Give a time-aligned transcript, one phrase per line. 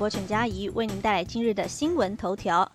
[0.00, 2.72] 播陈佳怡为您带来今日的新闻头条。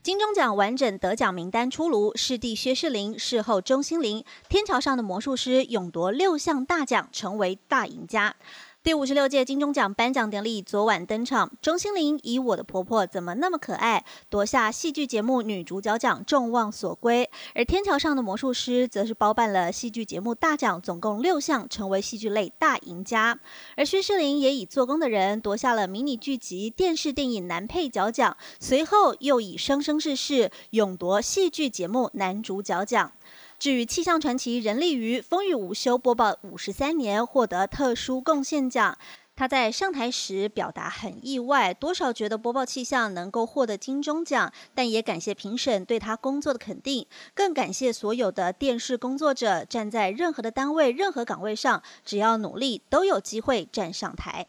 [0.00, 8.36] 金钟奖完整得奖名单出炉，师弟薛仕林，事后钟欣凌，天桥上的魔术师勇夺六项大奖，成为大赢家。
[8.82, 17.30] 第五十六届金钟奖颁奖典礼昨晚登场，钟欣凌以《我的婆婆怎么那么可爱》夺下戏剧节目女主角奖，众望所归。
[17.54, 23.38] 而天桥上的魔术师则是包办了戏剧节目大奖，总共六项，成为戏剧类大赢家。
[23.76, 33.12] 而薛仕凌也以《做工的人》夺下了迷你剧集电视电影男配角奖，随后又以《生生世世》勇夺戏剧节目男主角奖。
[33.62, 38.98] 至于气象传奇任立瑜，风雨无休播报五十三年，获得特殊贡献奖。
[39.36, 54.48] 他在上台时表达很意外，多少觉得播报气象能够获得金钟奖，但也感谢评审对他工作的肯定，更感谢所有的电视工作者，站在任何的单位、任何岗位上，只要努力，都有机会站上台。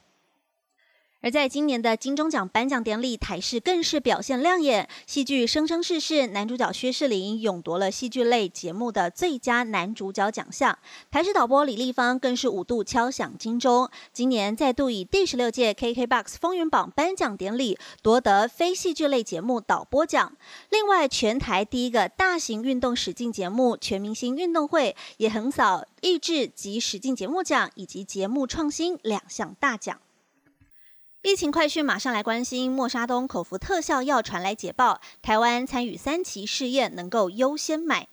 [1.23, 4.89] 而在今年的金钟奖颁奖典礼，台视更是表现亮眼。
[5.07, 10.77] 戏剧《生生世世》男主角薛仕凌勇夺了戏剧类节目的最佳男主角奖项。
[11.09, 20.35] 台视导播李立芳更是五度敲响金钟，今年再度以第十六届 KKBOX 风云榜颁奖典礼夺得非戏剧类节目导播奖。
[20.71, 30.02] 另外，全台第一个大型运动实境节目《全明星运动会》也横扫益智及实境节目奖以及节目创新两项大奖。
[31.23, 32.69] 疫情快讯，马上来关心。
[32.69, 38.09] 默沙东口服特效药传来捷报，台湾参与三期试验，能够优先买。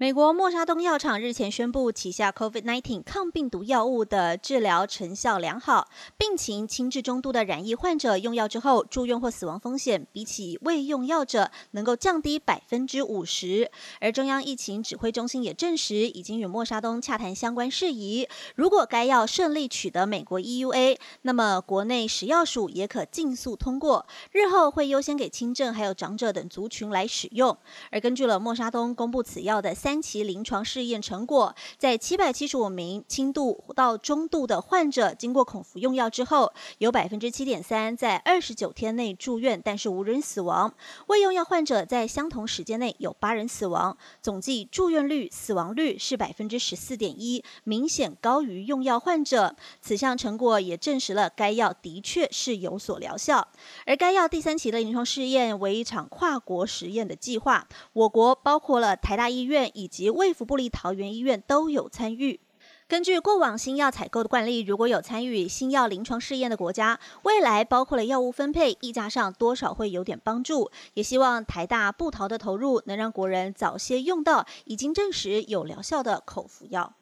[0.00, 13.72] 美国默沙东药厂日前宣布，旗下 COVID-19 抗病毒药物的治疗成效良好，病情轻至中度的染疫患者用药之后住院或死亡风险，比起未用药者能够降低百分之五十。
[13.98, 18.28] 而中央疫情指挥中心也证实，已经与默沙东洽谈相关事宜。
[18.54, 27.58] 如果该药顺利取得美国 EUA，那么国内食药署也可尽速通过，日后会优先给轻症还有长者等族群来使用。
[27.90, 40.70] 而根据了默沙东公布此药的三期临床试验成果，在七百七十五名轻度到中度的患者经过口服用药之后，有百分之七点三在二十九天内住院，但是无人死亡；
[41.06, 49.56] 未用药患者在相同时间内有八人死亡，总计住院率、死亡率是百分之十四点一，明显高于用药患者。
[49.80, 53.48] 此项成果也证实了该药的确是有所疗效。
[53.86, 59.72] 而该药第三期的临床试验为一场跨国实验的计划，我国包括了台大医院。
[59.78, 62.40] 以及卫福部立桃园医院都有参与。
[62.88, 70.70] 根据过往新药采购的惯例，如果有参与新药临床试验的国家，未来包括了药物分配溢价上多少会有点帮助。
[70.94, 76.94] 也希望台大布桃的投入能让国人早些用到已经证实有疗效的口服药。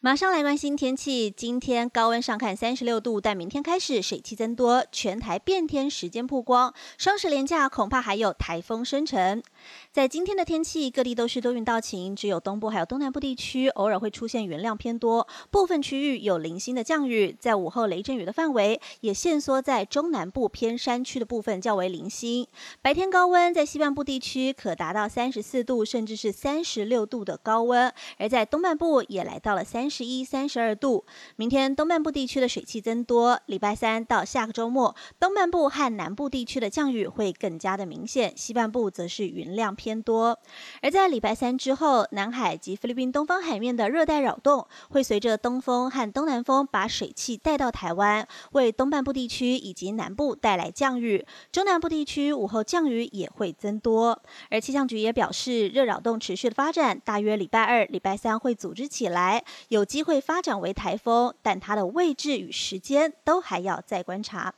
[0.00, 9.42] 马上来关心天气，今天高温上看三十六度，但明天开始水汽增多，全台变天时间曝光，双十连假恐怕还有台风生成。
[9.90, 17.36] 在今天的天气，各地都是多云到晴，只有东部还有东南部地区偶尔会出现云量偏多，部分区域有零星的降雨。
[17.36, 22.46] 在午后雷阵雨的范围也限缩在中南部偏山区的部分较为零星。
[22.80, 31.04] 白天高温在西半部地区可达到三十四度，甚至是三十六度的高温，而在东半部也来到了三十一、三十二度。
[31.36, 40.38] 明天东半部地区的水汽增多，礼拜三到下个周末，东半部和南部地区的降雨会更加的明显，西半部则是云量偏多。
[40.80, 51.26] 而在礼拜三之后，南海及菲律宾东方海面的热带扰动会随着东风和东南风把水汽带到台湾，为东半部地区以及南部带来降雨。
[51.50, 54.22] 中南部地区午后降雨也会增多。
[54.50, 59.42] 而气象局也表示，热扰动持续的发展，大约礼拜二、礼拜三会组织起来。
[59.68, 59.77] 有。
[59.78, 64.52] 有机会发展为台风，但它的位置与时间都还要再观察。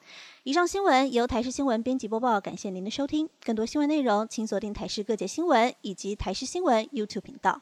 [0.44, 3.28] 以上新闻由台视新闻编辑播报，感谢您的收听。
[3.44, 7.60] 更多新闻内容，请锁定台视各界新闻以及台视新闻 YouTube 频道。